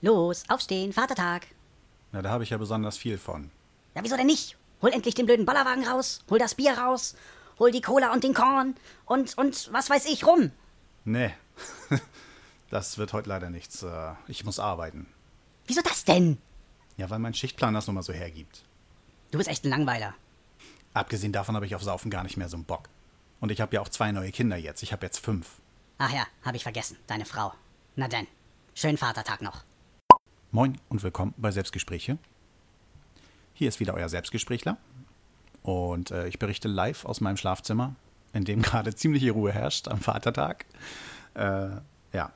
Los, 0.00 0.44
aufstehen, 0.48 0.92
Vatertag. 0.92 1.46
Na, 2.12 2.22
da 2.22 2.30
habe 2.30 2.44
ich 2.44 2.50
ja 2.50 2.56
besonders 2.58 2.96
viel 2.96 3.18
von. 3.18 3.50
Ja, 3.94 4.02
wieso 4.02 4.16
denn 4.16 4.26
nicht? 4.26 4.56
Hol 4.80 4.90
endlich 4.92 5.14
den 5.14 5.26
blöden 5.26 5.44
Bollerwagen 5.44 5.86
raus, 5.86 6.20
hol 6.30 6.38
das 6.38 6.54
Bier 6.54 6.78
raus, 6.78 7.16
hol 7.58 7.70
die 7.72 7.80
Cola 7.80 8.12
und 8.12 8.22
den 8.22 8.34
Korn 8.34 8.76
und, 9.06 9.36
und 9.36 9.72
was 9.72 9.90
weiß 9.90 10.06
ich, 10.06 10.24
rum. 10.26 10.52
Nee, 11.04 11.34
das 12.70 12.98
wird 12.98 13.12
heute 13.12 13.28
leider 13.28 13.50
nichts. 13.50 13.82
Äh, 13.82 14.12
Ich 14.28 14.44
muss 14.44 14.60
arbeiten. 14.60 15.06
Wieso 15.66 15.82
das 15.82 16.04
denn? 16.04 16.38
Ja, 16.96 17.10
weil 17.10 17.18
mein 17.18 17.34
Schichtplan 17.34 17.74
das 17.74 17.86
nun 17.86 17.94
mal 17.94 18.02
so 18.02 18.12
hergibt. 18.12 18.62
Du 19.30 19.38
bist 19.38 19.50
echt 19.50 19.64
ein 19.64 19.70
Langweiler. 19.70 20.14
Abgesehen 20.94 21.32
davon 21.32 21.54
habe 21.56 21.66
ich 21.66 21.74
auf 21.74 21.82
Saufen 21.82 22.10
gar 22.10 22.22
nicht 22.22 22.36
mehr 22.36 22.48
so 22.48 22.56
einen 22.56 22.64
Bock. 22.64 22.88
Und 23.40 23.50
ich 23.52 23.60
habe 23.60 23.74
ja 23.74 23.80
auch 23.80 23.88
zwei 23.88 24.10
neue 24.12 24.32
Kinder 24.32 24.56
jetzt. 24.56 24.82
Ich 24.82 24.92
habe 24.92 25.04
jetzt 25.06 25.18
fünf. 25.18 25.46
Ach 25.98 26.12
ja, 26.12 26.26
hab 26.44 26.54
ich 26.54 26.62
vergessen, 26.62 26.96
deine 27.06 27.24
Frau. 27.24 27.52
Na 27.96 28.08
denn, 28.08 28.26
schönen 28.74 28.96
Vatertag 28.96 29.42
noch. 29.42 29.64
Moin 30.50 30.78
und 30.88 31.02
willkommen 31.02 31.34
bei 31.36 31.50
Selbstgespräche. 31.50 32.16
Hier 33.52 33.68
ist 33.68 33.80
wieder 33.80 33.92
euer 33.92 34.08
Selbstgesprächler. 34.08 34.78
Und 35.62 36.10
äh, 36.10 36.26
ich 36.26 36.38
berichte 36.38 36.68
live 36.68 37.04
aus 37.04 37.20
meinem 37.20 37.36
Schlafzimmer, 37.36 37.96
in 38.32 38.46
dem 38.46 38.62
gerade 38.62 38.94
ziemliche 38.94 39.32
Ruhe 39.32 39.52
herrscht 39.52 39.88
am 39.88 40.00
Vatertag. 40.00 40.64
Äh, 41.34 41.68
ja. 42.14 42.32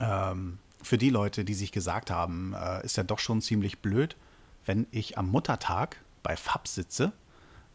Ähm, 0.00 0.58
für 0.82 0.98
die 0.98 1.10
Leute, 1.10 1.44
die 1.44 1.54
sich 1.54 1.70
gesagt 1.70 2.10
haben, 2.10 2.52
äh, 2.54 2.84
ist 2.84 2.96
ja 2.96 3.04
doch 3.04 3.20
schon 3.20 3.40
ziemlich 3.42 3.78
blöd, 3.78 4.16
wenn 4.64 4.88
ich 4.90 5.16
am 5.18 5.28
Muttertag 5.28 6.02
bei 6.24 6.36
FAB 6.36 6.66
sitze 6.66 7.12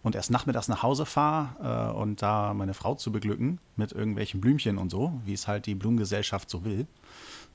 und 0.03 0.15
erst 0.15 0.31
nachmittags 0.31 0.67
nach 0.67 0.83
Hause 0.83 1.05
fahre 1.05 1.91
äh, 1.93 1.97
und 1.97 2.21
da 2.21 2.53
meine 2.53 2.73
Frau 2.73 2.95
zu 2.95 3.11
beglücken 3.11 3.59
mit 3.75 3.91
irgendwelchen 3.91 4.41
Blümchen 4.41 4.77
und 4.77 4.89
so, 4.89 5.19
wie 5.25 5.33
es 5.33 5.47
halt 5.47 5.65
die 5.65 5.75
Blumengesellschaft 5.75 6.49
so 6.49 6.63
will. 6.65 6.87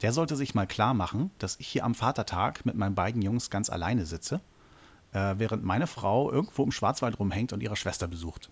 Der 0.02 0.12
sollte 0.12 0.36
sich 0.36 0.54
mal 0.54 0.66
klar 0.66 0.94
machen, 0.94 1.30
dass 1.38 1.58
ich 1.58 1.66
hier 1.66 1.84
am 1.84 1.94
Vatertag 1.94 2.64
mit 2.66 2.76
meinen 2.76 2.94
beiden 2.94 3.22
Jungs 3.22 3.50
ganz 3.50 3.70
alleine 3.70 4.06
sitze, 4.06 4.40
äh, 5.12 5.34
während 5.38 5.64
meine 5.64 5.86
Frau 5.86 6.30
irgendwo 6.30 6.62
im 6.62 6.72
Schwarzwald 6.72 7.18
rumhängt 7.18 7.52
und 7.52 7.62
ihre 7.62 7.76
Schwester 7.76 8.06
besucht. 8.06 8.50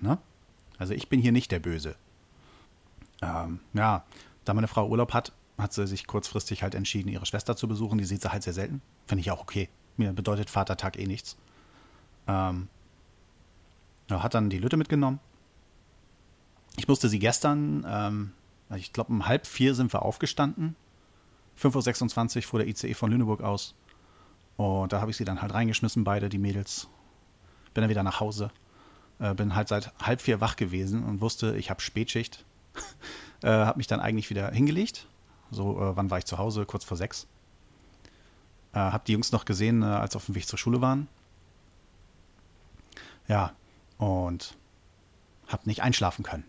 Ne? 0.00 0.18
Also 0.78 0.94
ich 0.94 1.08
bin 1.08 1.20
hier 1.20 1.32
nicht 1.32 1.50
der 1.52 1.58
Böse. 1.58 1.96
Ähm, 3.22 3.60
ja, 3.74 4.04
da 4.44 4.54
meine 4.54 4.68
Frau 4.68 4.88
Urlaub 4.88 5.12
hat, 5.12 5.32
hat 5.58 5.72
sie 5.72 5.86
sich 5.86 6.06
kurzfristig 6.06 6.62
halt 6.62 6.74
entschieden, 6.74 7.08
ihre 7.08 7.26
Schwester 7.26 7.56
zu 7.56 7.66
besuchen. 7.66 7.98
Die 7.98 8.04
sieht 8.04 8.22
sie 8.22 8.30
halt 8.30 8.42
sehr 8.42 8.52
selten. 8.52 8.82
Finde 9.06 9.20
ich 9.20 9.30
auch 9.30 9.40
okay. 9.40 9.68
Mir 9.96 10.12
bedeutet 10.12 10.50
Vatertag 10.50 10.98
eh 10.98 11.06
nichts. 11.06 11.36
Ähm, 12.26 12.68
ja, 14.10 14.22
hat 14.22 14.34
dann 14.34 14.50
die 14.50 14.58
Lütte 14.58 14.76
mitgenommen. 14.76 15.20
Ich 16.76 16.88
musste 16.88 17.08
sie 17.08 17.18
gestern, 17.18 17.84
ähm, 17.88 18.32
ich 18.74 18.92
glaube 18.92 19.12
um 19.12 19.26
halb 19.26 19.46
vier 19.46 19.74
sind 19.74 19.92
wir 19.92 20.02
aufgestanden. 20.02 20.76
5.26 21.60 22.36
Uhr 22.36 22.42
fuhr 22.42 22.58
der 22.60 22.68
ICE 22.68 22.94
von 22.94 23.10
Lüneburg 23.10 23.40
aus. 23.40 23.74
Und 24.56 24.92
da 24.92 25.00
habe 25.00 25.10
ich 25.10 25.16
sie 25.16 25.24
dann 25.24 25.42
halt 25.42 25.54
reingeschmissen, 25.54 26.04
beide, 26.04 26.28
die 26.28 26.38
Mädels. 26.38 26.88
Bin 27.74 27.82
dann 27.82 27.90
wieder 27.90 28.02
nach 28.02 28.20
Hause. 28.20 28.50
Äh, 29.18 29.34
bin 29.34 29.54
halt 29.54 29.68
seit 29.68 29.92
halb 30.02 30.20
vier 30.20 30.40
wach 30.40 30.56
gewesen 30.56 31.04
und 31.04 31.20
wusste, 31.20 31.56
ich 31.56 31.70
habe 31.70 31.80
Spätschicht. 31.80 32.44
äh, 33.42 33.48
habe 33.48 33.78
mich 33.78 33.86
dann 33.86 34.00
eigentlich 34.00 34.30
wieder 34.30 34.50
hingelegt. 34.50 35.06
So, 35.50 35.80
äh, 35.80 35.96
wann 35.96 36.10
war 36.10 36.18
ich 36.18 36.24
zu 36.24 36.38
Hause? 36.38 36.66
Kurz 36.66 36.84
vor 36.84 36.96
sechs. 36.96 37.26
Äh, 38.72 38.78
hab 38.78 39.04
die 39.06 39.12
Jungs 39.12 39.32
noch 39.32 39.44
gesehen, 39.44 39.82
äh, 39.82 39.86
als 39.86 40.12
sie 40.12 40.16
auf 40.16 40.26
dem 40.26 40.34
Weg 40.34 40.46
zur 40.46 40.58
Schule 40.58 40.80
waren. 40.80 41.08
Ja, 43.28 43.52
und 43.98 44.56
hab 45.48 45.66
nicht 45.66 45.82
einschlafen 45.82 46.22
können. 46.22 46.44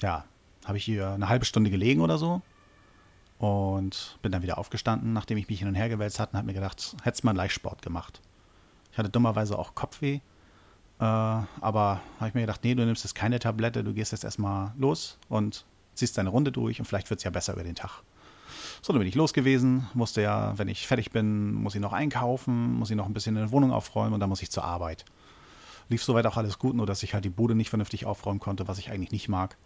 Ja, 0.00 0.24
habe 0.64 0.78
ich 0.78 0.84
hier 0.84 1.10
eine 1.10 1.28
halbe 1.28 1.44
Stunde 1.44 1.70
gelegen 1.70 2.00
oder 2.00 2.18
so 2.18 2.42
und 3.38 4.18
bin 4.22 4.32
dann 4.32 4.42
wieder 4.42 4.58
aufgestanden, 4.58 5.12
nachdem 5.12 5.36
ich 5.38 5.48
mich 5.48 5.58
hin 5.58 5.68
und 5.68 5.74
her 5.74 5.88
gewälzt 5.88 6.20
hatte 6.20 6.32
und 6.32 6.38
habe 6.38 6.46
mir 6.46 6.54
gedacht, 6.54 6.96
hättest 7.02 7.24
mal 7.24 7.34
Leichtsport 7.34 7.82
gemacht. 7.82 8.20
Ich 8.92 8.98
hatte 8.98 9.08
dummerweise 9.08 9.58
auch 9.58 9.74
Kopfweh, 9.74 10.14
äh, 10.14 10.20
aber 11.00 12.00
habe 12.18 12.28
ich 12.28 12.34
mir 12.34 12.42
gedacht, 12.42 12.62
nee, 12.62 12.74
du 12.74 12.84
nimmst 12.84 13.04
jetzt 13.04 13.14
keine 13.14 13.38
Tablette, 13.38 13.82
du 13.82 13.94
gehst 13.94 14.12
jetzt 14.12 14.24
erstmal 14.24 14.72
los 14.78 15.18
und 15.28 15.64
ziehst 15.94 16.18
deine 16.18 16.30
Runde 16.30 16.52
durch 16.52 16.78
und 16.78 16.86
vielleicht 16.86 17.10
wird 17.10 17.18
es 17.18 17.24
ja 17.24 17.30
besser 17.30 17.54
über 17.54 17.64
den 17.64 17.74
Tag. 17.74 18.02
So, 18.80 18.92
dann 18.92 19.00
bin 19.00 19.08
ich 19.08 19.14
los 19.14 19.32
gewesen, 19.32 19.88
musste 19.94 20.22
ja, 20.22 20.56
wenn 20.58 20.68
ich 20.68 20.86
fertig 20.86 21.10
bin, 21.10 21.52
muss 21.54 21.74
ich 21.74 21.80
noch 21.80 21.92
einkaufen, 21.92 22.74
muss 22.74 22.90
ich 22.90 22.96
noch 22.96 23.06
ein 23.06 23.14
bisschen 23.14 23.36
in 23.36 23.42
der 23.42 23.52
Wohnung 23.52 23.72
aufräumen 23.72 24.12
und 24.12 24.20
dann 24.20 24.28
muss 24.28 24.42
ich 24.42 24.50
zur 24.50 24.64
Arbeit. 24.64 25.04
Lief 25.88 26.02
soweit 26.02 26.26
auch 26.26 26.36
alles 26.36 26.58
gut, 26.58 26.74
nur 26.74 26.86
dass 26.86 27.02
ich 27.02 27.14
halt 27.14 27.24
die 27.24 27.30
Bude 27.30 27.54
nicht 27.54 27.70
vernünftig 27.70 28.06
aufräumen 28.06 28.40
konnte, 28.40 28.68
was 28.68 28.78
ich 28.78 28.90
eigentlich 28.90 29.12
nicht 29.12 29.28
mag. 29.28 29.56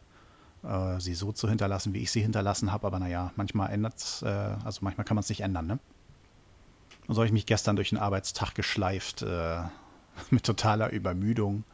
Äh, 0.62 1.00
sie 1.00 1.15
so 1.15 1.32
zu 1.32 1.49
hinterlassen, 1.49 1.94
wie 1.94 2.03
ich 2.03 2.10
sie 2.10 2.21
hinterlassen 2.21 2.72
habe, 2.72 2.87
aber 2.87 2.99
naja, 2.99 3.32
manchmal 3.37 3.71
ändert 3.71 4.22
äh, 4.22 4.28
also 4.28 4.81
manchmal 4.82 5.05
kann 5.05 5.15
man 5.15 5.22
es 5.22 5.28
nicht 5.28 5.41
ändern, 5.41 5.66
ne? 5.66 5.78
Und 7.06 7.15
so 7.15 7.21
habe 7.21 7.26
ich 7.26 7.32
mich 7.32 7.47
gestern 7.47 7.76
durch 7.76 7.91
den 7.91 7.99
Arbeitstag 7.99 8.55
geschleift, 8.55 9.22
äh, 9.22 9.60
mit 10.31 10.44
totaler 10.44 10.91
Übermüdung. 10.91 11.65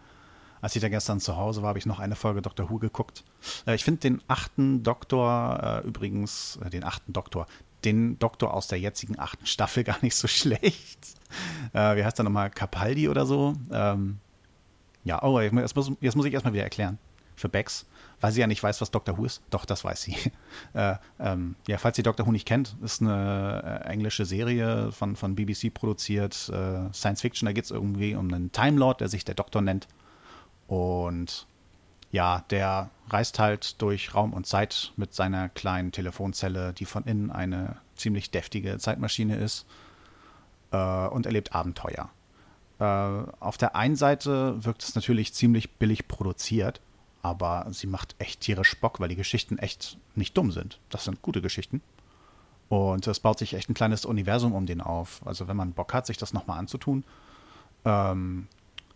Als 0.61 0.77
ich 0.77 0.83
da 0.83 0.89
gestern 0.89 1.21
zu 1.21 1.37
Hause 1.37 1.63
war, 1.63 1.71
habe 1.71 1.79
ich 1.79 1.87
noch 1.87 1.99
eine 1.99 2.15
Folge 2.15 2.43
Dr. 2.43 2.71
Who 2.71 2.79
geguckt. 2.79 3.25
Äh, 3.67 3.75
ich 3.75 3.85
finde 3.85 4.01
den 4.01 4.23
achten 4.29 4.83
Doktor 4.83 5.83
äh, 5.85 5.87
übrigens, 5.87 6.59
äh, 6.65 6.71
den 6.71 6.85
achten 6.85 7.13
Doktor, 7.13 7.47
den 7.85 8.19
Doktor 8.19 8.55
aus 8.55 8.69
der 8.69 8.79
jetzigen 8.79 9.19
achten 9.19 9.47
Staffel 9.47 9.85
gar 9.85 9.99
nicht 10.03 10.15
so 10.15 10.29
schlecht. 10.29 10.99
Äh, 11.73 11.97
wie 11.97 12.05
heißt 12.05 12.19
der 12.19 12.25
nochmal? 12.25 12.51
Capaldi 12.51 13.09
oder 13.09 13.27
so? 13.27 13.55
Ähm, 13.71 14.19
ja, 15.05 15.23
oh, 15.23 15.41
jetzt 15.41 15.77
muss, 15.77 15.93
jetzt 16.01 16.17
muss 16.17 16.27
ich 16.27 16.33
erstmal 16.33 16.53
wieder 16.53 16.65
erklären. 16.65 16.99
Für 17.35 17.49
Bex, 17.49 17.87
weil 18.21 18.31
sie 18.31 18.41
ja 18.41 18.47
nicht 18.47 18.63
weiß, 18.63 18.81
was 18.83 18.91
Dr. 18.91 19.17
Who 19.17 19.25
ist. 19.25 19.43
Doch, 19.51 19.65
das 19.65 19.85
weiß 19.85 20.03
sie. 20.03 20.17
äh, 20.75 20.97
ähm, 21.19 21.57
ja, 21.67 21.79
falls 21.79 21.97
ihr 21.99 22.05
Dr. 22.05 22.27
Who 22.27 22.33
nicht 22.33 22.47
kennt, 22.47 22.77
ist 22.83 23.01
eine 23.01 23.83
äh, 23.85 23.89
englische 23.89 24.27
Serie 24.27 24.93
von, 24.93 25.17
von 25.17 25.35
BBC 25.35 25.73
produziert, 25.73 26.51
äh, 26.51 26.93
Science 26.93 27.23
Fiction. 27.23 27.47
Da 27.47 27.53
geht 27.53 27.65
es 27.65 27.71
irgendwie 27.71 28.15
um 28.15 28.33
einen 28.33 28.53
Time 28.53 28.79
Lord, 28.79 29.01
der 29.01 29.09
sich 29.09 29.25
der 29.25 29.35
Doktor 29.35 29.63
nennt. 29.63 29.89
Und 30.69 31.47
ja, 32.11 32.45
der 32.51 32.91
reist 33.09 33.39
halt 33.39 33.81
durch 33.81 34.15
Raum 34.15 34.35
und 34.35 34.47
Zeit 34.47 34.93
mit 34.97 35.15
seiner 35.15 35.49
kleinen 35.49 35.91
Telefonzelle, 35.91 36.75
die 36.75 36.85
von 36.85 37.05
innen 37.05 37.31
eine 37.31 37.77
ziemlich 37.97 38.31
deftige 38.31 38.79
Zeitmaschine 38.79 39.37
ist, 39.37 39.67
äh, 40.73 41.07
und 41.07 41.27
erlebt 41.27 41.55
Abenteuer. 41.55 42.11
Äh, 42.83 43.25
auf 43.39 43.59
der 43.59 43.77
einen 43.77 43.95
Seite 43.95 44.65
wirkt 44.65 44.83
es 44.83 44.97
natürlich 44.97 45.33
ziemlich 45.35 45.71
billig 45.75 46.09
produziert, 46.09 46.81
aber 47.23 47.67
sie 47.71 47.87
macht 47.87 48.17
echt 48.19 48.41
tierisch 48.41 48.75
Bock, 48.81 48.99
weil 48.99 49.09
die 49.09 49.15
Geschichten 49.15 49.57
echt 49.59 49.99
nicht 50.17 50.37
dumm 50.37 50.51
sind. 50.51 50.81
Das 50.91 51.05
sind 51.05 51.23
gute 51.23 51.41
Geschichten. 51.41 51.81
Und 52.69 53.07
es 53.07 53.21
baut 53.21 53.39
sich 53.39 53.55
echt 53.55 53.71
ein 53.71 53.75
kleines 53.75 54.05
Universum 54.05 54.53
um 54.53 54.67
den 54.67 54.81
auf. 54.81 55.21
Also 55.25 55.47
wenn 55.47 55.57
man 55.57 55.75
Bock 55.75 55.95
hat, 55.95 56.07
sich 56.07 56.17
das 56.17 56.33
nochmal 56.33 56.59
anzutun. 56.59 57.05
Ähm, 57.85 58.49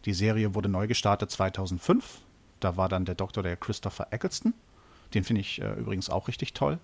die 0.04 0.14
Serie 0.14 0.56
wurde 0.56 0.68
neu 0.68 0.88
gestartet 0.88 1.30
2005. 1.30 2.22
Da 2.58 2.76
war 2.76 2.88
dann 2.88 3.04
der 3.04 3.14
Doktor 3.14 3.44
der 3.44 3.56
Christopher 3.56 4.08
Eccleston. 4.10 4.52
Den 5.14 5.22
finde 5.22 5.42
ich 5.42 5.62
äh, 5.62 5.74
übrigens 5.74 6.10
auch 6.10 6.26
richtig 6.26 6.54
toll. 6.54 6.80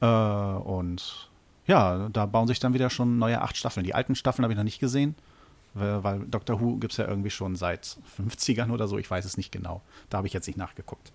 Äh, 0.00 0.06
und 0.06 1.28
ja, 1.66 2.08
da 2.10 2.26
bauen 2.26 2.46
sich 2.46 2.60
dann 2.60 2.74
wieder 2.74 2.88
schon 2.88 3.18
neue 3.18 3.42
acht 3.42 3.56
Staffeln. 3.56 3.82
Die 3.82 3.94
alten 3.94 4.14
Staffeln 4.14 4.44
habe 4.44 4.52
ich 4.52 4.58
noch 4.58 4.64
nicht 4.64 4.78
gesehen, 4.78 5.16
weil, 5.74 6.20
Doctor 6.26 6.60
Who 6.60 6.76
gibt 6.76 6.92
es 6.92 6.96
ja 6.98 7.06
irgendwie 7.06 7.30
schon 7.30 7.56
seit 7.56 7.98
50ern 8.18 8.70
oder 8.70 8.88
so. 8.88 8.98
Ich 8.98 9.10
weiß 9.10 9.24
es 9.24 9.36
nicht 9.36 9.52
genau. 9.52 9.82
Da 10.08 10.18
habe 10.18 10.26
ich 10.26 10.32
jetzt 10.32 10.46
nicht 10.46 10.56
nachgeguckt. 10.56 11.12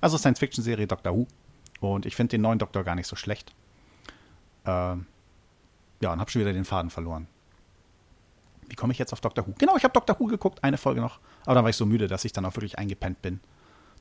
Also 0.00 0.18
Science-Fiction-Serie 0.18 0.86
Doctor 0.86 1.14
Who. 1.14 1.26
Und 1.80 2.06
ich 2.06 2.16
finde 2.16 2.32
den 2.32 2.42
neuen 2.42 2.58
Doktor 2.58 2.84
gar 2.84 2.94
nicht 2.94 3.06
so 3.06 3.16
schlecht. 3.16 3.52
Äh, 4.64 4.70
ja, 4.70 6.12
und 6.12 6.20
habe 6.20 6.30
schon 6.30 6.40
wieder 6.40 6.52
den 6.52 6.64
Faden 6.64 6.90
verloren. 6.90 7.26
Wie 8.68 8.76
komme 8.76 8.92
ich 8.92 8.98
jetzt 8.98 9.12
auf 9.12 9.20
Doctor 9.20 9.46
Who? 9.46 9.54
Genau, 9.58 9.76
ich 9.76 9.84
habe 9.84 9.94
Doctor 9.94 10.18
Who 10.18 10.26
geguckt, 10.26 10.62
eine 10.62 10.78
Folge 10.78 11.00
noch. 11.00 11.18
Aber 11.44 11.54
dann 11.54 11.64
war 11.64 11.70
ich 11.70 11.76
so 11.76 11.86
müde, 11.86 12.06
dass 12.06 12.24
ich 12.24 12.32
dann 12.32 12.44
auch 12.44 12.54
wirklich 12.54 12.78
eingepennt 12.78 13.22
bin. 13.22 13.40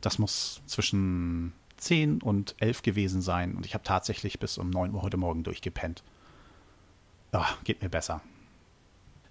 Das 0.02 0.20
muss 0.20 0.62
zwischen 0.66 1.54
10 1.78 2.22
und 2.22 2.56
11 2.60 2.82
gewesen 2.82 3.22
sein. 3.22 3.56
Und 3.56 3.66
ich 3.66 3.74
habe 3.74 3.84
tatsächlich 3.84 4.40
bis 4.40 4.58
um 4.58 4.70
9 4.70 4.94
Uhr 4.94 5.02
heute 5.02 5.18
Morgen 5.18 5.44
durchgepennt. 5.44 6.04
Ach, 7.32 7.64
geht 7.64 7.82
mir 7.82 7.90
besser. 7.90 8.22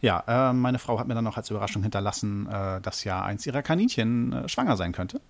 Ja, 0.06 0.22
äh, 0.28 0.52
meine 0.52 0.78
Frau 0.78 1.00
hat 1.00 1.08
mir 1.08 1.16
dann 1.16 1.24
noch 1.24 1.36
als 1.36 1.50
Überraschung 1.50 1.82
hinterlassen, 1.82 2.46
äh, 2.46 2.80
dass 2.80 3.02
ja 3.02 3.24
eins 3.24 3.44
ihrer 3.44 3.62
Kaninchen 3.62 4.32
äh, 4.32 4.48
schwanger 4.48 4.76
sein 4.76 4.92
könnte. 4.92 5.20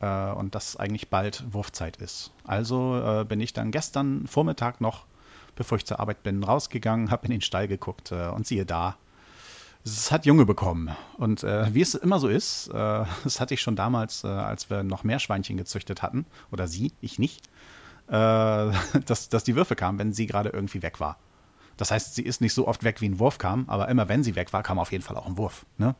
Äh, 0.00 0.32
und 0.32 0.54
dass 0.54 0.76
eigentlich 0.76 1.08
bald 1.08 1.50
Wurfzeit 1.50 1.96
ist. 1.96 2.30
Also 2.46 3.00
äh, 3.02 3.24
bin 3.24 3.40
ich 3.40 3.54
dann 3.54 3.70
gestern 3.70 4.26
Vormittag 4.26 4.82
noch 4.82 5.06
bevor 5.56 5.78
ich 5.78 5.86
zur 5.86 5.98
Arbeit 5.98 6.22
bin, 6.22 6.44
rausgegangen, 6.44 7.10
habe 7.10 7.24
in 7.24 7.30
den 7.30 7.40
Stall 7.40 7.66
geguckt 7.66 8.12
äh, 8.12 8.26
und 8.26 8.46
siehe 8.46 8.66
da, 8.66 8.98
es 9.82 10.12
hat 10.12 10.26
Junge 10.26 10.44
bekommen. 10.44 10.94
Und 11.16 11.42
wie 11.42 11.82
es 11.82 11.94
immer 11.94 12.18
so 12.18 12.28
ist, 12.28 12.68
das 12.72 13.38
hatte 13.38 13.52
ich 13.52 13.60
schon 13.60 13.76
damals, 13.76 14.24
als 14.24 14.70
wir 14.70 14.82
noch 14.82 15.04
mehr 15.04 15.18
Schweinchen 15.18 15.58
gezüchtet 15.58 16.00
hatten, 16.00 16.24
oder 16.50 16.66
sie, 16.66 16.92
ich 17.02 17.18
nicht, 17.18 17.50
dass, 18.08 19.28
dass 19.28 19.44
die 19.44 19.54
Würfe 19.54 19.76
kamen, 19.76 19.98
wenn 19.98 20.14
sie 20.14 20.26
gerade 20.26 20.48
irgendwie 20.48 20.80
weg 20.80 21.00
war. 21.00 21.18
Das 21.76 21.90
heißt, 21.90 22.14
sie 22.14 22.22
ist 22.22 22.40
nicht 22.40 22.54
so 22.54 22.68
oft 22.68 22.84
weg, 22.84 23.00
wie 23.00 23.08
ein 23.08 23.18
Wurf 23.18 23.38
kam, 23.38 23.64
aber 23.68 23.88
immer 23.88 24.08
wenn 24.08 24.22
sie 24.22 24.36
weg 24.36 24.52
war, 24.52 24.62
kam 24.62 24.78
auf 24.78 24.92
jeden 24.92 25.02
Fall 25.02 25.16
auch 25.16 25.26
ein 25.26 25.38
Wurf. 25.38 25.66
Ne? 25.78 25.94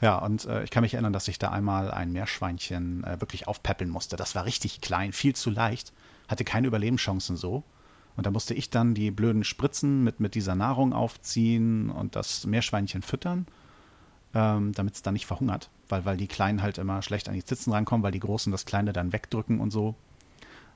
Ja, 0.00 0.18
und 0.18 0.46
äh, 0.46 0.64
ich 0.64 0.70
kann 0.70 0.82
mich 0.82 0.94
erinnern, 0.94 1.12
dass 1.12 1.28
ich 1.28 1.38
da 1.38 1.50
einmal 1.50 1.90
ein 1.90 2.12
Meerschweinchen 2.12 3.04
äh, 3.04 3.20
wirklich 3.20 3.48
aufpäppeln 3.48 3.90
musste. 3.90 4.16
Das 4.16 4.34
war 4.34 4.44
richtig 4.44 4.80
klein, 4.80 5.12
viel 5.12 5.34
zu 5.34 5.50
leicht 5.50 5.92
hatte 6.30 6.44
keine 6.44 6.68
Überlebenschancen 6.68 7.36
so. 7.36 7.64
Und 8.16 8.26
da 8.26 8.30
musste 8.30 8.54
ich 8.54 8.70
dann 8.70 8.94
die 8.94 9.10
blöden 9.10 9.44
Spritzen 9.44 10.04
mit, 10.04 10.20
mit 10.20 10.34
dieser 10.34 10.54
Nahrung 10.54 10.92
aufziehen 10.92 11.90
und 11.90 12.16
das 12.16 12.46
Meerschweinchen 12.46 13.02
füttern, 13.02 13.46
ähm, 14.34 14.72
damit 14.72 14.94
es 14.94 15.02
dann 15.02 15.14
nicht 15.14 15.26
verhungert, 15.26 15.70
weil, 15.88 16.04
weil 16.04 16.16
die 16.16 16.28
Kleinen 16.28 16.62
halt 16.62 16.78
immer 16.78 17.02
schlecht 17.02 17.28
an 17.28 17.34
die 17.34 17.44
Zitzen 17.44 17.72
rankommen, 17.72 18.02
weil 18.02 18.12
die 18.12 18.20
Großen 18.20 18.52
das 18.52 18.64
Kleine 18.64 18.92
dann 18.92 19.12
wegdrücken 19.12 19.60
und 19.60 19.70
so. 19.70 19.94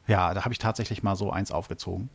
Ja, 0.07 0.35
da 0.35 0.45
habe 0.45 0.53
ich 0.53 0.59
tatsächlich 0.59 1.03
mal 1.03 1.17
so 1.17 1.31
eins 1.31 1.53
aufgezogen. 1.53 2.09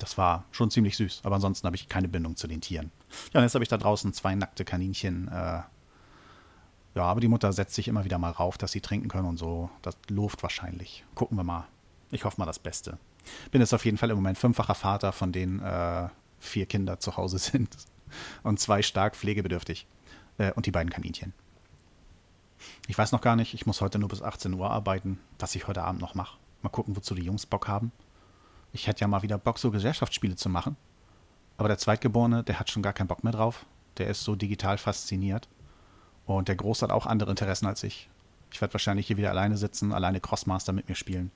Das 0.00 0.16
war 0.16 0.44
schon 0.50 0.70
ziemlich 0.70 0.96
süß, 0.96 1.20
aber 1.24 1.34
ansonsten 1.34 1.66
habe 1.66 1.76
ich 1.76 1.86
keine 1.86 2.08
Bindung 2.08 2.34
zu 2.34 2.48
den 2.48 2.62
Tieren. 2.62 2.90
Ja, 3.32 3.40
und 3.40 3.44
jetzt 3.44 3.54
habe 3.54 3.62
ich 3.62 3.68
da 3.68 3.76
draußen 3.76 4.14
zwei 4.14 4.34
nackte 4.34 4.64
Kaninchen. 4.64 5.28
Äh, 5.28 5.60
ja, 6.94 7.04
aber 7.04 7.20
die 7.20 7.28
Mutter 7.28 7.52
setzt 7.52 7.74
sich 7.74 7.86
immer 7.86 8.04
wieder 8.04 8.16
mal 8.18 8.30
rauf, 8.30 8.56
dass 8.56 8.72
sie 8.72 8.80
trinken 8.80 9.08
können 9.08 9.28
und 9.28 9.36
so. 9.36 9.68
Das 9.82 9.96
loft 10.08 10.42
wahrscheinlich. 10.42 11.04
Gucken 11.14 11.36
wir 11.36 11.44
mal. 11.44 11.66
Ich 12.10 12.24
hoffe 12.24 12.40
mal 12.40 12.46
das 12.46 12.58
Beste. 12.58 12.98
Bin 13.50 13.60
jetzt 13.60 13.74
auf 13.74 13.84
jeden 13.84 13.98
Fall 13.98 14.08
im 14.08 14.16
Moment 14.16 14.38
fünffacher 14.38 14.74
Vater, 14.74 15.12
von 15.12 15.32
denen 15.32 15.60
äh, 15.60 16.08
vier 16.38 16.64
Kinder 16.64 16.98
zu 16.98 17.18
Hause 17.18 17.38
sind 17.38 17.76
und 18.42 18.58
zwei 18.58 18.80
stark 18.80 19.16
pflegebedürftig. 19.16 19.86
Äh, 20.38 20.52
und 20.52 20.64
die 20.64 20.70
beiden 20.70 20.90
Kaninchen. 20.90 21.34
Ich 22.88 22.96
weiß 22.96 23.12
noch 23.12 23.20
gar 23.20 23.36
nicht, 23.36 23.52
ich 23.52 23.66
muss 23.66 23.82
heute 23.82 23.98
nur 23.98 24.08
bis 24.08 24.22
18 24.22 24.54
Uhr 24.54 24.70
arbeiten, 24.70 25.20
was 25.38 25.54
ich 25.54 25.68
heute 25.68 25.82
Abend 25.82 26.00
noch 26.00 26.14
mache. 26.14 26.38
Mal 26.62 26.70
gucken, 26.70 26.96
wozu 26.96 27.14
die 27.14 27.24
Jungs 27.24 27.44
Bock 27.44 27.68
haben. 27.68 27.92
Ich 28.72 28.86
hätte 28.86 29.00
ja 29.00 29.08
mal 29.08 29.22
wieder 29.22 29.38
Bock, 29.38 29.58
so 29.58 29.70
Gesellschaftsspiele 29.70 30.36
zu 30.36 30.48
machen. 30.48 30.76
Aber 31.56 31.68
der 31.68 31.78
Zweitgeborene, 31.78 32.44
der 32.44 32.58
hat 32.58 32.70
schon 32.70 32.82
gar 32.82 32.92
keinen 32.92 33.08
Bock 33.08 33.24
mehr 33.24 33.32
drauf. 33.32 33.66
Der 33.98 34.08
ist 34.08 34.24
so 34.24 34.36
digital 34.36 34.78
fasziniert. 34.78 35.48
Und 36.24 36.48
der 36.48 36.56
Große 36.56 36.84
hat 36.84 36.92
auch 36.92 37.06
andere 37.06 37.30
Interessen 37.30 37.66
als 37.66 37.82
ich. 37.82 38.08
Ich 38.52 38.60
werde 38.60 38.74
wahrscheinlich 38.74 39.06
hier 39.06 39.16
wieder 39.16 39.30
alleine 39.30 39.56
sitzen, 39.56 39.92
alleine 39.92 40.20
Crossmaster 40.20 40.72
mit 40.72 40.88
mir 40.88 40.94
spielen. 40.94 41.30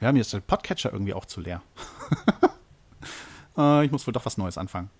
Ja, 0.00 0.12
mir 0.12 0.20
ist 0.20 0.32
der 0.32 0.40
Podcatcher 0.40 0.92
irgendwie 0.92 1.14
auch 1.14 1.24
zu 1.24 1.40
leer. 1.40 1.62
äh, 3.56 3.84
ich 3.84 3.90
muss 3.90 4.06
wohl 4.06 4.12
doch 4.12 4.26
was 4.26 4.36
Neues 4.36 4.58
anfangen. 4.58 4.90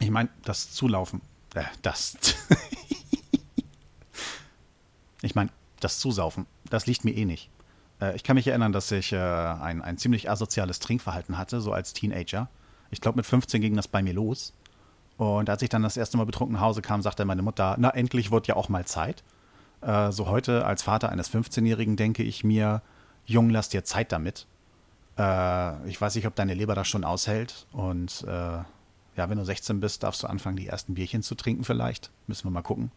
Ich 0.00 0.10
meine, 0.10 0.28
das 0.44 0.72
Zulaufen. 0.72 1.20
Äh, 1.54 1.64
das. 1.82 2.16
ich 5.22 5.34
meine, 5.34 5.50
das 5.80 5.98
Zusaufen. 5.98 6.46
Das 6.70 6.86
liegt 6.86 7.04
mir 7.04 7.14
eh 7.14 7.24
nicht. 7.24 7.50
Äh, 8.02 8.16
ich 8.16 8.24
kann 8.24 8.34
mich 8.34 8.46
erinnern, 8.48 8.72
dass 8.72 8.90
ich 8.90 9.12
äh, 9.12 9.16
ein, 9.16 9.80
ein 9.82 9.96
ziemlich 9.96 10.28
asoziales 10.28 10.80
Trinkverhalten 10.80 11.38
hatte, 11.38 11.60
so 11.60 11.72
als 11.72 11.92
Teenager. 11.92 12.48
Ich 12.90 13.00
glaube, 13.00 13.16
mit 13.16 13.26
15 13.26 13.60
ging 13.60 13.76
das 13.76 13.88
bei 13.88 14.02
mir 14.02 14.12
los. 14.12 14.52
Und 15.16 15.48
als 15.48 15.62
ich 15.62 15.68
dann 15.68 15.82
das 15.82 15.96
erste 15.96 16.16
Mal 16.16 16.26
betrunken 16.26 16.54
nach 16.54 16.62
Hause 16.62 16.82
kam, 16.82 17.00
sagte 17.00 17.24
meine 17.24 17.42
Mutter, 17.42 17.76
na, 17.78 17.90
endlich 17.90 18.30
wird 18.30 18.48
ja 18.48 18.56
auch 18.56 18.68
mal 18.68 18.84
Zeit. 18.84 19.22
Äh, 19.80 20.10
so 20.10 20.26
heute 20.26 20.66
als 20.66 20.82
Vater 20.82 21.10
eines 21.10 21.32
15-Jährigen 21.32 21.96
denke 21.96 22.22
ich 22.22 22.44
mir, 22.44 22.82
Jung, 23.24 23.50
lass 23.50 23.68
dir 23.68 23.84
Zeit 23.84 24.12
damit. 24.12 24.46
Ich 25.14 26.00
weiß 26.00 26.14
nicht, 26.14 26.26
ob 26.26 26.34
deine 26.34 26.54
Leber 26.54 26.74
das 26.74 26.88
schon 26.88 27.04
aushält. 27.04 27.66
Und 27.70 28.22
ja, 28.26 28.64
wenn 29.14 29.36
du 29.36 29.44
16 29.44 29.78
bist, 29.78 30.02
darfst 30.02 30.22
du 30.22 30.26
anfangen, 30.26 30.56
die 30.56 30.66
ersten 30.66 30.94
Bierchen 30.94 31.22
zu 31.22 31.34
trinken 31.34 31.64
vielleicht. 31.64 32.10
Müssen 32.26 32.46
wir 32.46 32.50
mal 32.50 32.62
gucken 32.62 32.90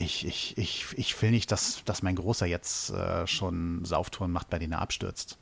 ich, 0.00 0.26
ich, 0.26 0.56
ich, 0.56 0.86
ich 0.96 1.22
will 1.22 1.30
nicht, 1.30 1.52
dass, 1.52 1.84
dass 1.84 2.02
mein 2.02 2.16
Großer 2.16 2.46
jetzt 2.46 2.90
äh, 2.90 3.26
schon 3.26 3.84
Sauftouren 3.84 4.32
macht, 4.32 4.48
bei 4.48 4.58
denen 4.58 4.72
er 4.72 4.80
abstürzt. 4.80 5.38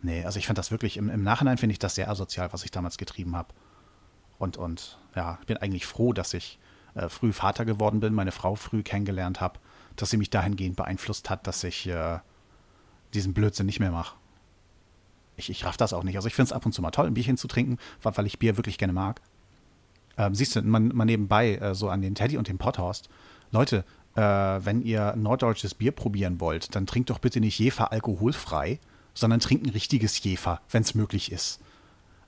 Nee, 0.00 0.24
also 0.24 0.38
ich 0.38 0.46
fand 0.46 0.58
das 0.58 0.70
wirklich, 0.70 0.96
im, 0.96 1.10
im 1.10 1.22
Nachhinein 1.22 1.58
finde 1.58 1.72
ich 1.72 1.78
das 1.78 1.94
sehr 1.94 2.08
asozial, 2.08 2.52
was 2.52 2.64
ich 2.64 2.70
damals 2.70 2.96
getrieben 2.96 3.36
habe. 3.36 3.52
Und, 4.38 4.56
und 4.56 4.98
ja, 5.14 5.38
ich 5.40 5.46
bin 5.46 5.58
eigentlich 5.58 5.86
froh, 5.86 6.14
dass 6.14 6.32
ich 6.32 6.58
äh, 6.94 7.10
früh 7.10 7.32
Vater 7.32 7.66
geworden 7.66 8.00
bin, 8.00 8.14
meine 8.14 8.32
Frau 8.32 8.54
früh 8.54 8.82
kennengelernt 8.82 9.40
habe, 9.42 9.60
dass 9.96 10.10
sie 10.10 10.16
mich 10.16 10.30
dahingehend 10.30 10.76
beeinflusst 10.76 11.28
hat, 11.28 11.46
dass 11.46 11.62
ich 11.62 11.86
äh, 11.86 12.18
diesen 13.12 13.34
Blödsinn 13.34 13.66
nicht 13.66 13.80
mehr 13.80 13.90
mache. 13.92 14.16
Ich, 15.36 15.50
ich 15.50 15.64
raff 15.66 15.76
das 15.76 15.92
auch 15.92 16.04
nicht. 16.04 16.16
Also 16.16 16.28
ich 16.28 16.34
finde 16.34 16.48
es 16.48 16.52
ab 16.52 16.64
und 16.64 16.72
zu 16.72 16.80
mal 16.80 16.90
toll, 16.90 17.06
ein 17.06 17.14
Bierchen 17.14 17.36
zu 17.36 17.48
trinken, 17.48 17.78
weil 18.02 18.26
ich 18.26 18.38
Bier 18.38 18.56
wirklich 18.56 18.78
gerne 18.78 18.94
mag. 18.94 19.20
Ähm, 20.16 20.34
siehst 20.34 20.56
du, 20.56 20.62
man, 20.62 20.88
man 20.88 21.06
nebenbei 21.06 21.56
äh, 21.56 21.74
so 21.74 21.90
an 21.90 22.00
den 22.00 22.14
Teddy 22.14 22.38
und 22.38 22.48
den 22.48 22.56
Potthorst, 22.56 23.08
Leute, 23.54 23.84
äh, 24.16 24.20
wenn 24.20 24.82
ihr 24.82 25.14
norddeutsches 25.16 25.74
Bier 25.74 25.92
probieren 25.92 26.40
wollt, 26.40 26.74
dann 26.74 26.86
trinkt 26.86 27.08
doch 27.10 27.20
bitte 27.20 27.40
nicht 27.40 27.58
Jefer 27.58 27.92
alkoholfrei, 27.92 28.80
sondern 29.14 29.40
trinkt 29.40 29.64
ein 29.64 29.70
richtiges 29.70 30.22
Jefer, 30.22 30.60
wenn 30.70 30.82
es 30.82 30.94
möglich 30.94 31.32
ist. 31.32 31.60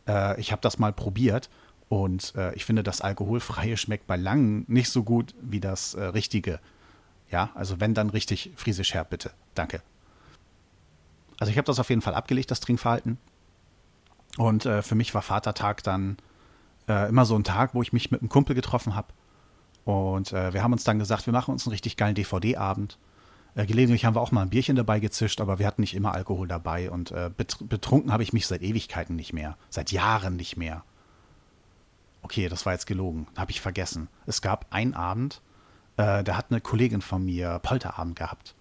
Äh, 0.07 0.41
ich 0.41 0.53
habe 0.53 0.63
das 0.63 0.79
mal 0.79 0.93
probiert 0.93 1.51
und 1.89 2.33
äh, 2.37 2.55
ich 2.55 2.65
finde, 2.65 2.83
das 2.83 3.01
alkoholfreie 3.01 3.77
schmeckt 3.77 4.07
bei 4.07 4.17
Langen 4.17 4.65
nicht 4.69 4.89
so 4.89 5.03
gut 5.03 5.35
wie 5.41 5.61
das 5.61 5.95
äh, 5.95 6.05
richtige. 6.05 6.61
Ja, 7.29 7.51
also 7.55 7.81
wenn 7.81 7.93
dann 7.93 8.11
richtig 8.11 8.53
friesisch 8.55 8.95
herb, 8.95 9.11
bitte. 9.11 9.33
Danke. 9.55 9.83
Also 11.41 11.51
ich 11.51 11.59
habe 11.59 11.67
das 11.67 11.81
auf 11.81 11.91
jeden 11.91 12.03
Fall 12.03 12.15
abgelegt, 12.15 12.53
das 12.53 12.61
Trinkverhalten. 12.61 13.19
Und 14.39 14.65
äh, 14.65 14.81
für 14.83 14.95
mich 14.95 15.13
war 15.13 15.23
Vatertag 15.23 15.83
dann 15.83 16.19
äh, 16.89 17.09
immer 17.09 17.25
so 17.25 17.37
ein 17.37 17.43
Tag, 17.43 17.75
wo 17.75 17.83
ich 17.83 17.93
mich 17.93 18.13
mit 18.13 18.21
einem 18.21 18.29
Kumpel 18.29 18.55
getroffen 18.55 18.95
habe 18.95 19.09
und 19.87 20.33
äh, 20.33 20.53
wir 20.53 20.65
haben 20.65 20.73
uns 20.73 20.83
dann 20.83 20.99
gesagt, 20.99 21.27
wir 21.27 21.33
machen 21.33 21.53
uns 21.53 21.65
einen 21.65 21.71
richtig 21.71 21.97
geilen 21.97 22.17
DVD-Abend. 22.17 22.99
Äh, 23.55 23.67
gelegentlich 23.67 24.05
haben 24.05 24.17
wir 24.17 24.21
auch 24.21 24.33
mal 24.33 24.43
ein 24.43 24.51
Bierchen 24.51 24.75
dabei 24.75 24.99
gezischt, 24.99 25.41
aber 25.41 25.61
wir 25.61 25.67
hatten 25.67 25.81
nicht 25.81 25.95
immer 25.95 26.13
Alkohol 26.13 26.49
dabei. 26.49 26.91
Und 26.91 27.13
äh, 27.13 27.31
betrunken 27.37 28.13
habe 28.13 28.25
ich 28.25 28.33
mich 28.33 28.49
seit 28.49 28.63
Ewigkeiten 28.63 29.15
nicht 29.15 29.33
mehr. 29.33 29.57
Seit 29.71 29.93
Jahren 29.93 30.35
nicht 30.35 30.57
mehr. 30.57 30.83
Okay, 32.23 32.49
das 32.49 32.67
war 32.67 32.73
jetzt 32.73 32.87
gelogen. 32.87 33.29
Habe 33.37 33.53
ich 33.53 33.61
vergessen. 33.61 34.09
Es 34.27 34.43
gab 34.43 34.67
einen 34.71 34.95
Abend, 34.95 35.41
äh, 35.99 36.25
da 36.25 36.37
hat 36.37 36.47
eine 36.51 36.61
Kollegin 36.61 37.01
von 37.01 37.25
mir 37.25 37.61
Polterabend 37.61 38.17
gehabt. 38.17 38.57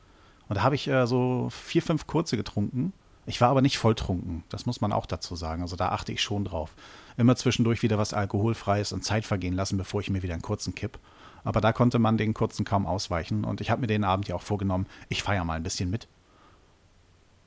Und 0.48 0.58
da 0.58 0.62
habe 0.62 0.76
ich 0.76 0.88
äh, 0.88 1.08
so 1.08 1.50
vier, 1.50 1.82
fünf 1.82 2.06
kurze 2.06 2.38
getrunken. 2.38 2.94
Ich 3.26 3.42
war 3.42 3.50
aber 3.50 3.64
nicht 3.64 3.80
volltrunken, 3.80 4.44
das 4.50 4.68
muss 4.68 4.82
man 4.82 4.94
auch 4.94 5.08
dazu 5.08 5.36
sagen. 5.36 5.64
Also 5.64 5.76
da 5.76 5.90
achte 5.90 6.12
ich 6.12 6.22
schon 6.22 6.46
drauf. 6.46 6.76
Immer 7.18 7.36
zwischendurch 7.36 7.82
wieder 7.82 7.98
was 7.98 8.14
Alkoholfreies 8.14 8.92
und 8.92 9.04
Zeit 9.04 9.26
vergehen 9.26 9.56
lassen, 9.56 9.78
bevor 9.78 10.02
ich 10.02 10.12
mir 10.12 10.22
wieder 10.22 10.34
einen 10.34 10.44
kurzen 10.44 10.76
kipp. 10.76 11.00
Aber 11.46 11.62
da 11.62 11.72
konnte 11.72 12.00
man 12.00 12.18
den 12.18 12.34
kurzen 12.34 12.66
kaum 12.66 12.86
ausweichen. 12.86 13.46
Und 13.46 13.62
ich 13.62 13.70
habe 13.72 13.80
mir 13.82 13.88
den 13.88 14.04
Abend 14.04 14.28
ja 14.28 14.36
auch 14.36 14.42
vorgenommen, 14.42 14.88
ich 15.08 15.24
feiere 15.24 15.46
mal 15.46 15.54
ein 15.54 15.64
bisschen 15.64 15.90
mit. 15.90 16.08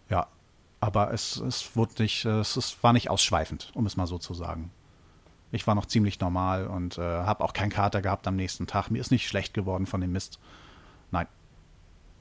Ja, 0.08 0.28
aber 0.80 1.12
es, 1.12 1.36
es, 1.36 1.76
wurde 1.76 2.02
nicht, 2.02 2.24
es, 2.24 2.56
es 2.56 2.82
war 2.82 2.92
nicht 2.92 3.10
ausschweifend, 3.10 3.70
um 3.74 3.84
es 3.84 3.96
mal 3.96 4.06
so 4.06 4.16
zu 4.16 4.32
sagen. 4.32 4.70
Ich 5.50 5.66
war 5.66 5.74
noch 5.74 5.86
ziemlich 5.86 6.20
normal 6.20 6.66
und 6.66 6.96
äh, 6.98 7.02
habe 7.02 7.42
auch 7.42 7.52
keinen 7.52 7.70
Kater 7.70 8.00
gehabt 8.00 8.26
am 8.26 8.36
nächsten 8.36 8.66
Tag. 8.66 8.90
Mir 8.90 9.00
ist 9.00 9.10
nicht 9.10 9.26
schlecht 9.26 9.52
geworden 9.52 9.86
von 9.86 10.00
dem 10.00 10.12
Mist. 10.12 10.38
Nein, 11.10 11.26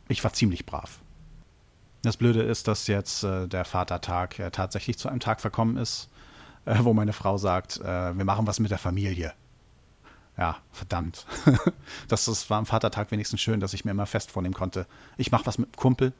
ich 0.08 0.24
war 0.24 0.34
ziemlich 0.34 0.66
brav. 0.66 1.00
Das 2.02 2.18
Blöde 2.18 2.42
ist, 2.42 2.68
dass 2.68 2.88
jetzt 2.88 3.24
äh, 3.24 3.48
der 3.48 3.66
Vatertag 3.66 4.40
äh, 4.40 4.50
tatsächlich 4.50 4.98
zu 4.98 5.10
einem 5.10 5.20
Tag 5.20 5.42
verkommen 5.42 5.78
ist, 5.78 6.10
äh, 6.66 6.78
wo 6.80 6.94
meine 6.94 7.14
Frau 7.14 7.38
sagt, 7.38 7.82
äh, 7.82 8.18
wir 8.18 8.26
machen 8.26 8.48
was 8.48 8.60
mit 8.60 8.72
der 8.72 8.78
Familie. 8.78 9.34
Ja, 10.38 10.58
verdammt. 10.72 11.26
das, 12.08 12.26
das 12.26 12.50
war 12.50 12.60
am 12.60 12.66
Vatertag 12.66 13.12
wenigstens 13.12 13.42
schön, 13.42 13.60
dass 13.60 13.74
ich 13.74 13.86
mir 13.86 13.92
immer 13.92 14.06
fest 14.06 14.32
vornehmen 14.32 14.54
konnte. 14.54 14.86
Ich 15.18 15.32
mache 15.32 15.46
was 15.48 15.58
mit 15.58 15.74
dem 15.74 15.78
Kumpel, 15.78 16.14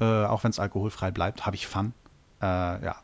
äh, 0.00 0.24
auch 0.24 0.42
wenn 0.42 0.50
es 0.50 0.58
alkoholfrei 0.58 1.10
bleibt, 1.10 1.44
habe 1.44 1.54
ich 1.54 1.66
Fun. 1.66 1.92
Äh, 2.40 2.46
ja. 2.46 2.80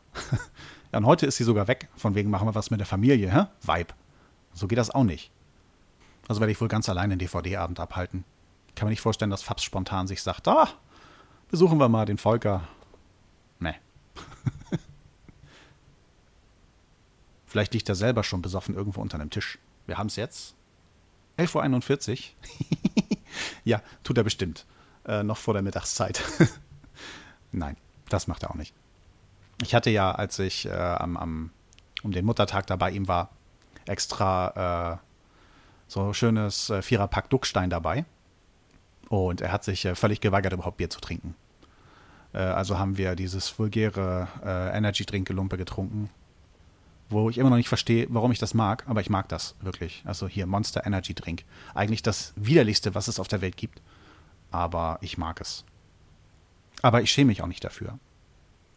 ja. 0.91 0.97
Und 0.97 1.05
heute 1.05 1.27
ist 1.27 1.37
sie 1.37 1.43
sogar 1.43 1.67
weg, 1.67 1.89
von 1.95 2.15
wegen 2.15 2.31
machen 2.31 2.47
wir 2.47 2.55
was 2.55 2.71
mit 2.71 2.79
der 2.79 2.87
Familie, 2.87 3.31
hä? 3.31 3.45
Vibe. 3.61 3.93
So 4.53 4.67
geht 4.67 4.79
das 4.79 4.89
auch 4.89 5.03
nicht. 5.03 5.31
Also 6.27 6.41
werde 6.41 6.51
ich 6.51 6.59
wohl 6.59 6.67
ganz 6.67 6.89
allein 6.89 7.11
den 7.11 7.19
DVD-Abend 7.19 7.79
abhalten. 7.79 8.23
Kann 8.73 8.87
mir 8.87 8.91
nicht 8.91 9.01
vorstellen, 9.01 9.29
dass 9.31 9.43
Fabs 9.43 9.63
spontan 9.63 10.07
sich 10.07 10.23
sagt, 10.23 10.47
ah, 10.47 10.67
besuchen 11.49 11.79
wir 11.79 11.89
mal 11.89 12.05
den 12.05 12.17
Volker. 12.17 12.67
Nee. 13.59 13.75
Vielleicht 17.45 17.73
liegt 17.73 17.87
er 17.87 17.95
selber 17.95 18.23
schon 18.23 18.41
besoffen 18.41 18.73
irgendwo 18.73 19.01
unter 19.01 19.19
einem 19.19 19.29
Tisch. 19.29 19.59
Wir 19.85 19.97
haben 19.97 20.07
es 20.07 20.15
jetzt. 20.15 20.55
11.41 21.37 22.11
Uhr. 22.11 22.17
ja, 23.63 23.81
tut 24.03 24.17
er 24.17 24.23
bestimmt. 24.23 24.65
Äh, 25.05 25.23
noch 25.23 25.37
vor 25.37 25.53
der 25.53 25.63
Mittagszeit. 25.63 26.23
Nein, 27.51 27.77
das 28.09 28.27
macht 28.27 28.43
er 28.43 28.51
auch 28.51 28.55
nicht. 28.55 28.73
Ich 29.61 29.75
hatte 29.75 29.89
ja, 29.89 30.11
als 30.11 30.39
ich 30.39 30.65
äh, 30.65 30.71
am, 30.71 31.17
am, 31.17 31.51
um 32.03 32.11
den 32.11 32.25
Muttertag 32.25 32.67
da 32.67 32.75
bei 32.75 32.91
ihm 32.91 33.07
war, 33.07 33.29
extra 33.85 34.93
äh, 34.93 34.97
so 35.87 36.13
schönes 36.13 36.69
äh, 36.69 36.81
Viererpack 36.81 37.29
Duckstein 37.29 37.69
dabei. 37.69 38.05
Und 39.09 39.41
er 39.41 39.51
hat 39.51 39.63
sich 39.63 39.85
äh, 39.85 39.95
völlig 39.95 40.21
geweigert, 40.21 40.53
überhaupt 40.53 40.77
Bier 40.77 40.89
zu 40.89 40.99
trinken. 40.99 41.35
Äh, 42.33 42.39
also 42.39 42.79
haben 42.79 42.97
wir 42.97 43.15
dieses 43.15 43.57
vulgäre 43.59 44.27
äh, 44.43 44.77
Energy-Drink-Gelumpe 44.77 45.57
getrunken 45.57 46.09
wo 47.09 47.29
ich 47.29 47.37
immer 47.37 47.49
noch 47.49 47.57
nicht 47.57 47.69
verstehe, 47.69 48.07
warum 48.09 48.31
ich 48.31 48.39
das 48.39 48.53
mag, 48.53 48.83
aber 48.87 49.01
ich 49.01 49.09
mag 49.09 49.29
das 49.29 49.55
wirklich. 49.61 50.01
Also 50.05 50.27
hier 50.27 50.47
Monster 50.47 50.85
Energy 50.85 51.13
Drink. 51.13 51.43
Eigentlich 51.73 52.01
das 52.01 52.33
widerlichste, 52.35 52.95
was 52.95 53.07
es 53.07 53.19
auf 53.19 53.27
der 53.27 53.41
Welt 53.41 53.57
gibt. 53.57 53.81
Aber 54.51 54.97
ich 55.01 55.17
mag 55.17 55.39
es. 55.41 55.65
Aber 56.81 57.01
ich 57.01 57.11
schäme 57.11 57.27
mich 57.27 57.41
auch 57.41 57.47
nicht 57.47 57.63
dafür. 57.63 57.99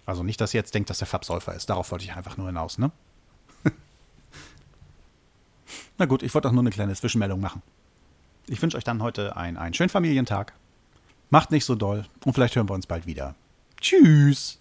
Also 0.07 0.23
nicht, 0.23 0.41
dass 0.41 0.55
ihr 0.55 0.59
jetzt 0.59 0.75
denkt, 0.75 0.91
dass 0.91 0.99
der 0.99 1.07
Fab 1.07 1.25
Säufer 1.25 1.55
ist. 1.55 1.69
Darauf 1.71 1.91
wollte 1.91 2.05
ich 2.05 2.15
einfach 2.15 2.37
nur 2.37 2.47
hinaus, 2.47 2.79
ne? 2.79 2.91
Na 5.99 6.07
gut, 6.07 6.23
ich 6.23 6.35
wollte 6.35 6.49
auch 6.49 6.53
nur 6.53 6.63
eine 6.63 6.71
kleine 6.71 6.95
Zwischenmeldung 6.95 7.41
machen. 7.41 7.63
Ich 8.47 8.63
wünsche 8.63 8.77
euch 8.77 8.85
dann 8.85 9.03
heute 9.03 9.37
einen, 9.37 9.57
einen 9.59 9.75
schönen 9.75 9.91
Familientag. 9.91 10.55
Macht 11.31 11.51
nicht 11.51 11.67
so 11.67 11.75
doll 11.75 12.07
und 12.25 12.33
vielleicht 12.33 12.57
hören 12.57 12.69
wir 12.69 12.75
uns 12.75 12.87
bald 12.87 13.07
wieder. 13.07 13.35
Tschüss. 13.81 14.59